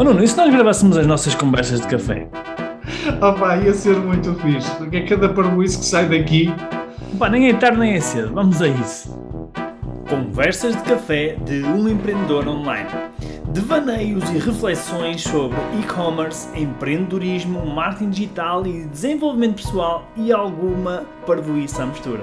[0.00, 2.26] Oh Nuno, e se nós gravássemos as nossas conversas de café?
[3.20, 6.46] Opa, ia ser muito fixe, porque é cada parboice que sai daqui.
[7.18, 9.14] Pá, nem é tarde nem é cedo, vamos a isso.
[10.08, 12.88] Conversas de café de um empreendedor online.
[13.52, 21.86] Devaneios e reflexões sobre e-commerce, empreendedorismo, marketing digital e desenvolvimento pessoal e alguma parvoíça à
[21.86, 22.22] mistura.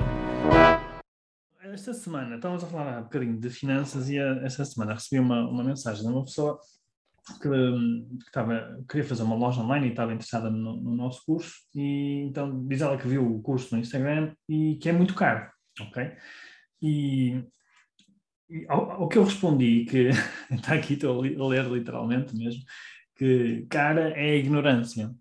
[1.61, 5.47] Esta semana, estávamos a falar um bocadinho de finanças e eh, esta semana recebi uma,
[5.47, 6.57] uma mensagem de uma pessoa
[7.39, 11.23] que, hum, que estava, queria fazer uma loja online e estava interessada no, no, nosso
[11.25, 15.13] curso e então diz ela que viu o curso no Instagram e que é muito
[15.13, 15.49] caro,
[15.81, 16.11] ok?
[16.81, 17.43] E,
[18.49, 20.09] e ao, ao, que eu respondi, que
[20.51, 22.63] está aqui, estou a ler literalmente mesmo,
[23.15, 25.13] que cara é ignorância,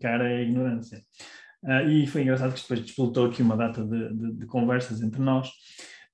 [0.00, 1.04] cara é ignorância.
[1.62, 5.20] Uh, e foi engraçado que depois despoltou aqui uma data de, de, de conversas entre
[5.20, 5.48] nós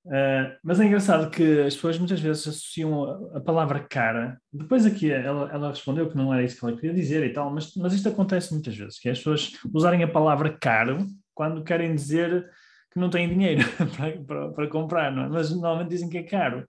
[0.09, 4.41] Uh, mas é engraçado que as pessoas muitas vezes associam a, a, palavra cara.
[4.51, 7.53] Depois aqui ela, ela respondeu que não era isso que ela queria dizer e tal,
[7.53, 11.63] mas, mas isto acontece muitas vezes, que é as pessoas usarem a palavra caro quando
[11.63, 12.49] querem dizer
[12.91, 13.61] que não têm dinheiro
[13.95, 15.29] para, para, para, comprar, não é?
[15.29, 16.65] mas normalmente dizem que é caro.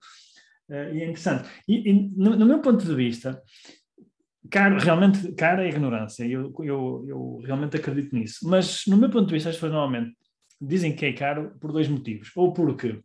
[0.69, 1.49] Uh, e é interessante.
[1.67, 3.41] E, e no, no, meu ponto de vista,
[4.51, 8.47] caro, realmente, caro é ignorância, eu, eu, eu realmente acredito nisso.
[8.47, 10.15] Mas no meu ponto de vista, as pessoas normalmente
[10.61, 12.31] dizem que é caro por dois motivos.
[12.35, 13.01] Ou porque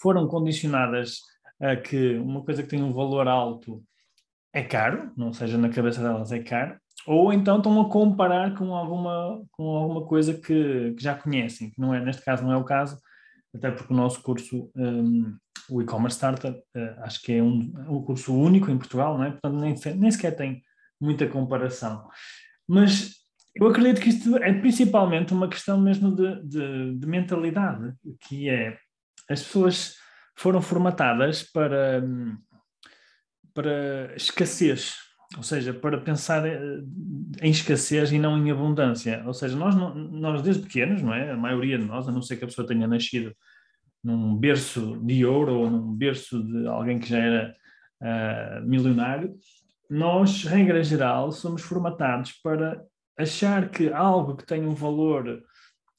[0.00, 1.20] foram condicionadas
[1.60, 3.82] a que uma coisa que tem um valor alto
[4.52, 8.74] é caro, não seja na cabeça delas é caro, ou então estão a comparar com
[8.74, 12.56] alguma, com alguma coisa que, que já conhecem, que não é, neste caso não é
[12.56, 12.98] o caso,
[13.54, 15.36] até porque o nosso curso, um,
[15.68, 19.30] o e-commerce startup, uh, acho que é um, um curso único em Portugal, não é?
[19.30, 20.62] Portanto, nem, nem sequer tem
[21.00, 22.08] muita comparação.
[22.68, 23.12] Mas
[23.54, 27.94] eu acredito que isto é principalmente uma questão mesmo de, de, de mentalidade,
[28.26, 28.76] que é
[29.28, 29.96] as pessoas
[30.34, 32.04] foram formatadas para,
[33.54, 34.94] para escassez,
[35.36, 36.80] ou seja, para pensar eh,
[37.42, 39.22] em escassez e não em abundância.
[39.26, 41.32] Ou seja, nós, nós desde pequenos, não é?
[41.32, 43.34] A maioria de nós, a não ser que a pessoa tenha nascido
[44.04, 47.56] num berço de ouro ou num berço de alguém que já era
[48.02, 49.34] uh, milionário,
[49.90, 52.80] nós, regra geral, somos formatados para
[53.18, 55.42] achar que algo que tem um valor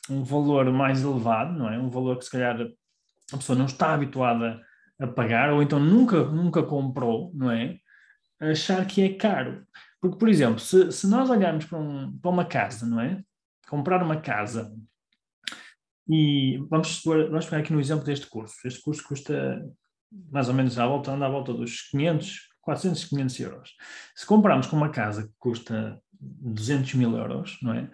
[0.09, 1.77] um valor mais elevado, não é?
[1.77, 2.57] Um valor que se calhar
[3.33, 4.61] a pessoa não está habituada
[4.99, 7.77] a pagar, ou então nunca, nunca comprou, não é?
[8.39, 9.65] Achar que é caro.
[9.99, 13.21] Porque, por exemplo, se, se nós olharmos para, um, para uma casa, não é?
[13.67, 14.73] Comprar uma casa,
[16.09, 18.55] e vamos, vamos pegar aqui no exemplo deste curso.
[18.65, 19.61] Este curso custa
[20.31, 23.75] mais ou menos à volta, anda à volta dos 500, 400, 500 euros.
[24.15, 27.89] Se comprarmos com uma casa que custa 200 mil euros, não é?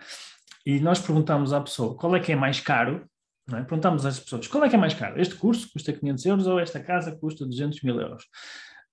[0.65, 3.09] E nós perguntamos à pessoa qual é que é mais caro,
[3.51, 3.61] é?
[3.63, 5.19] Perguntamos às pessoas, qual é que é mais caro?
[5.19, 8.25] Este curso custa 500 euros ou esta casa custa 200 mil euros?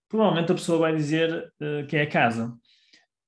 [0.09, 2.49] Provavelmente a pessoa vai dizer uh, que é a casa,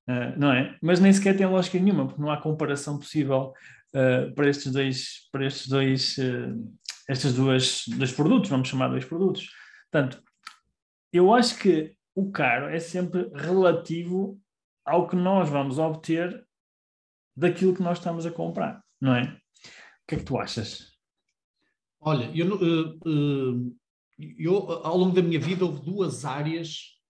[0.08, 0.76] uh, não é?
[0.82, 3.52] Mas nem sequer tem lógica nenhuma, porque não há comparação possível
[3.94, 6.16] uh, para estes dois, para estes dois,
[7.08, 9.48] estes duas, dois produtos, vamos chamar dois produtos.
[9.90, 10.20] Portanto,
[11.12, 14.40] eu acho que o caro é sempre relativo
[14.84, 16.44] ao que nós vamos obter
[17.36, 19.22] daquilo que nós estamos a comprar, não é?
[19.22, 20.91] O que é que tu achas?
[22.04, 27.00] Olha, eu, eh, eh, eu, ao longo da minha vida houve duas áreas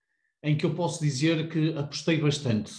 [0.42, 2.74] em que eu posso dizer que apostei bastante,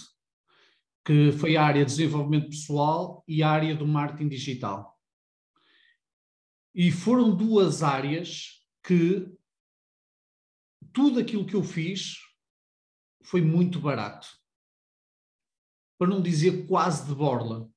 [1.04, 4.96] que foi a área de desenvolvimento pessoal e a área do marketing digital.
[6.72, 9.26] E foram duas áreas que
[10.92, 12.18] tudo aquilo que eu fiz
[13.24, 14.28] foi muito barato.
[15.98, 17.68] Para não dizer quase de borla.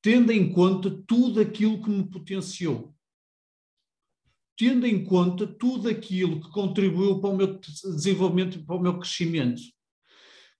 [0.00, 2.94] Tendo em conta tudo aquilo que me potenciou
[4.60, 7.58] tendo em conta tudo aquilo que contribuiu para o meu
[7.94, 9.62] desenvolvimento, para o meu crescimento.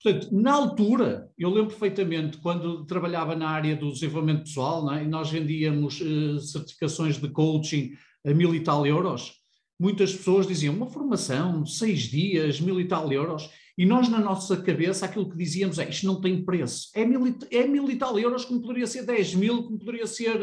[0.02, 5.04] Portanto, na altura, eu lembro perfeitamente quando trabalhava na área do desenvolvimento pessoal, é?
[5.04, 7.92] e nós vendíamos uh, certificações de coaching
[8.26, 9.34] a mil e tal euros,
[9.78, 14.56] muitas pessoas diziam uma formação, seis dias, mil e tal euros, e nós na nossa
[14.56, 18.18] cabeça aquilo que dizíamos é isto não tem preço, é mil, é mil e tal
[18.18, 20.38] euros como poderia ser 10 mil, como poderia ser,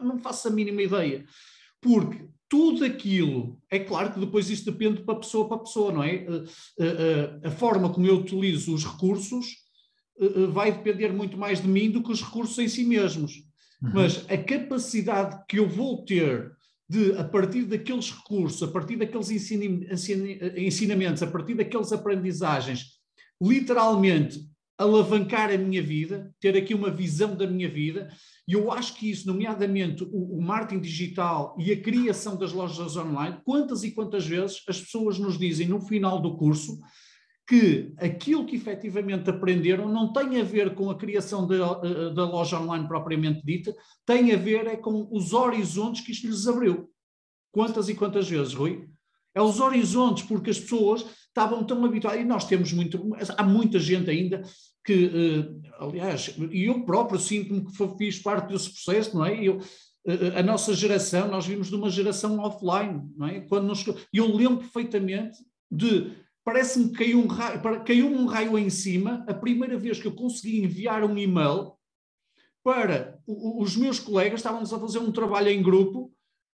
[0.00, 1.24] não faço a mínima ideia,
[1.80, 6.10] porque tudo aquilo, é claro que depois isto depende para pessoa para pessoa, não é?
[6.10, 6.44] A, eh,
[6.78, 9.64] a, eh, eh, a forma como eu utilizo os recursos
[10.52, 13.42] vai depender muito mais de mim do que os recursos em si mesmos.
[13.82, 13.90] Uhum.
[13.94, 16.52] Mas a capacidade que eu vou ter
[16.88, 23.00] de, a partir daqueles recursos, a partir daqueles ensinamentos, a partir daquelas aprendizagens,
[23.42, 28.08] literalmente alavancar a minha vida, ter aqui uma visão da minha vida,
[28.46, 32.96] e eu acho que isso, nomeadamente o, o, marketing digital e a criação das lojas
[32.96, 36.80] online, quantas e quantas vezes as pessoas nos dizem no final do curso
[37.46, 41.74] que aquilo que efetivamente aprenderam não tem a ver com a criação da,
[42.10, 43.74] da loja online propriamente dita,
[44.06, 46.90] tem a ver é com os horizontes que isto lhes abriu.
[47.52, 48.88] Quantas e quantas vezes, Rui?
[49.34, 53.80] É os horizontes, porque as pessoas estavam tão habituadas, e nós temos muito, há muita
[53.80, 54.42] gente ainda
[54.84, 59.42] que, eh, aliás, e eu próprio sinto-me que fiz parte desse processo, não é?
[59.42, 59.58] Eu,
[60.06, 63.40] eh, a nossa geração, nós vimos de uma geração offline, não é?
[63.40, 65.38] Quando nos, eu lembro perfeitamente
[65.68, 66.12] de,
[66.44, 70.12] parece-me que caiu um, raio, caiu um raio em cima, a primeira vez que eu
[70.12, 71.72] consegui enviar um e-mail
[72.62, 76.13] para os meus colegas, estávamos a fazer um trabalho em grupo,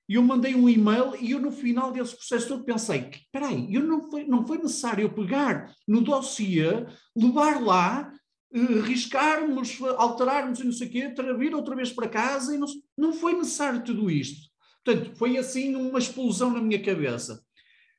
[0.08, 3.74] e eu mandei um e-mail e eu no final desse processo todo pensei, espera aí,
[3.74, 8.12] eu não foi, não foi necessário eu pegar no dossiê, levar lá,
[8.56, 12.68] uh, riscarmos, alterarmos e não sei o quê, vir outra vez para casa e não,
[12.98, 14.48] não foi necessário tudo isto.
[14.84, 17.44] Portanto, foi assim uma explosão na minha cabeça.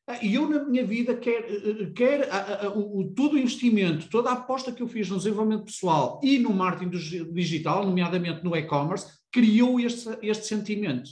[0.07, 3.39] Ah, e eu, na minha vida, quer, eh, eh, quer a, a, o, todo o
[3.39, 6.89] investimento, toda a aposta que eu fiz no desenvolvimento pessoal e no marketing
[7.31, 11.11] digital, nomeadamente no e-commerce, criou este, este sentimento.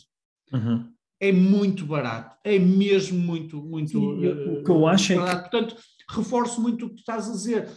[0.52, 0.92] Uhum.
[1.18, 3.90] É muito barato, é mesmo muito, muito.
[3.92, 5.30] Sim, eu, o que eu acho barato.
[5.30, 5.50] é que.
[5.50, 5.76] Portanto,
[6.10, 7.70] reforço muito o que estás a dizer.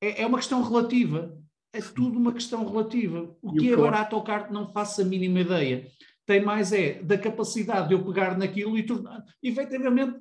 [0.00, 1.36] É, é uma questão relativa.
[1.72, 3.36] É tudo uma questão relativa.
[3.42, 5.86] O que, que é barato ou caro não faço a mínima ideia.
[6.24, 9.24] Tem mais é da capacidade de eu pegar naquilo e tornar.
[9.42, 10.18] Efetivamente,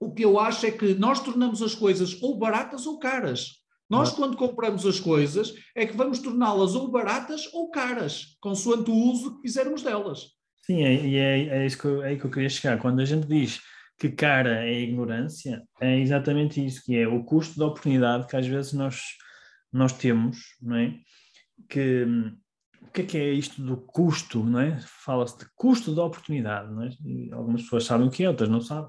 [0.00, 3.62] o que eu acho é que nós tornamos as coisas ou baratas ou caras.
[3.88, 8.94] Nós, quando compramos as coisas, é que vamos torná-las ou baratas ou caras, consoante o
[8.94, 10.33] uso que fizermos delas.
[10.66, 12.78] Sim, é, e é, é, isso que eu, é que eu queria chegar.
[12.78, 13.60] Quando a gente diz
[13.98, 18.46] que cara é ignorância, é exatamente isso, que é o custo da oportunidade que às
[18.46, 19.02] vezes nós,
[19.70, 20.94] nós temos, não é?
[21.68, 22.04] Que,
[22.80, 24.80] o que é que é isto do custo, não é?
[25.04, 26.88] Fala-se de custo da oportunidade, não é?
[27.04, 28.88] E algumas pessoas sabem o que é, outras não sabem.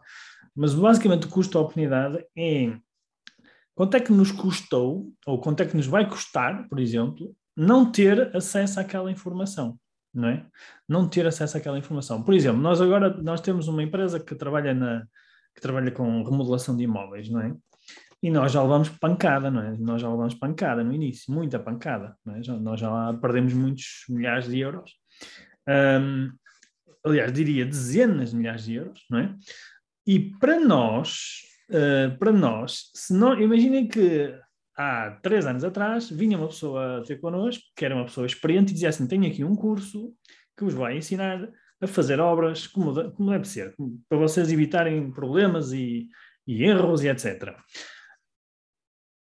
[0.55, 2.73] Mas basicamente o custo da oportunidade é
[3.73, 7.91] quanto é que nos custou, ou quanto é que nos vai custar, por exemplo, não
[7.91, 9.77] ter acesso àquela informação
[10.15, 10.45] não é?
[10.87, 12.23] Não ter acesso àquela informação.
[12.23, 15.05] Por exemplo, nós agora nós temos uma empresa que trabalha na
[15.53, 17.55] que trabalha com remodelação de imóveis, não é?
[18.21, 19.77] E nós já levamos pancada, não é?
[19.77, 22.43] Nós já levamos pancada no início, muita pancada, não é?
[22.43, 24.91] Já, nós já perdemos muitos milhares de euros.
[25.67, 26.31] Um,
[27.05, 29.35] aliás, diria dezenas de milhares de euros, não é?
[30.07, 34.35] E para nós, uh, para nós, se não, imaginem que
[34.75, 38.73] há três anos atrás, vinha uma pessoa ter connosco, que era uma pessoa experiente, e
[38.73, 40.13] dizia assim: Tenho aqui um curso
[40.57, 41.49] que vos vai ensinar
[41.81, 43.73] a fazer obras como, como deve ser,
[44.07, 46.07] para vocês evitarem problemas e,
[46.47, 47.55] e erros e etc.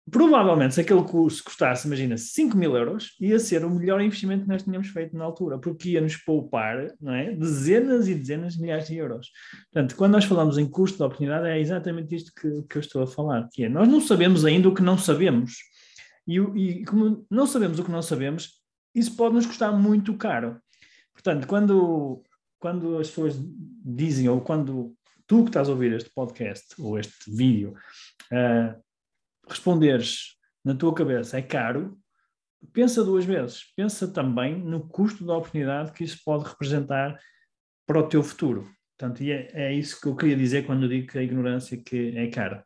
[0.08, 4.49] Provavelmente, se aquele curso custasse, imagina, 5 mil euros, ia ser o melhor investimento que
[4.49, 7.32] nós tínhamos feito na altura, porque ia nos poupar não é?
[7.32, 9.29] dezenas e dezenas de milhares de euros.
[9.73, 13.03] Portanto, quando nós falamos em custo de oportunidade, é exatamente isto que, que eu estou
[13.03, 15.55] a falar, que é, nós não sabemos ainda o que não sabemos.
[16.25, 18.61] E, e como não sabemos o que não sabemos,
[18.94, 20.56] isso pode nos custar muito caro.
[21.12, 22.23] Portanto, quando,
[22.61, 23.35] quando as pessoas
[23.85, 24.94] dizem, ou quando
[25.26, 27.75] tu que estás a ouvir este podcast, ou este vídeo,
[28.31, 28.85] uh,
[29.46, 31.98] responderes na tua cabeça é caro,
[32.72, 33.72] pensa duas vezes.
[33.76, 37.19] Pensa também no custo da oportunidade que isso pode representar
[37.87, 38.69] para o teu futuro.
[38.98, 42.16] Portanto, é, é isso que eu queria dizer quando eu digo que a ignorância que
[42.16, 42.65] é cara.